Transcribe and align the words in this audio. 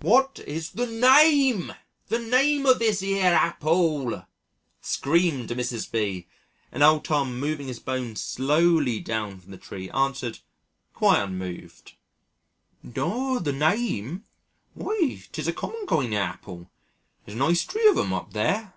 "What 0.00 0.38
is 0.46 0.70
the 0.70 0.86
NAME? 0.86 1.74
THE 2.08 2.18
NAME 2.18 2.64
OF 2.64 2.78
THIS 2.78 3.02
YER 3.02 3.34
APPULL," 3.34 4.26
screamed 4.80 5.50
Mrs. 5.50 5.92
B., 5.92 6.26
and 6.72 6.82
old 6.82 7.04
Tom 7.04 7.38
moving 7.38 7.66
his 7.66 7.80
bones 7.80 8.22
slowly 8.22 8.98
down 9.00 9.38
from 9.38 9.50
the 9.50 9.58
tree 9.58 9.90
answered 9.90 10.38
quite 10.94 11.20
unmoved, 11.22 11.96
"Aw 12.98 13.40
the 13.40 13.52
name? 13.52 14.24
Why, 14.72 15.22
'tis 15.30 15.48
a 15.48 15.52
common 15.52 15.84
kind 15.86 16.14
of 16.14 16.30
appull 16.40 16.70
there's 17.26 17.36
a 17.36 17.38
nice 17.38 17.62
tree 17.62 17.86
of 17.86 17.98
'em 17.98 18.14
up 18.14 18.32
there." 18.32 18.72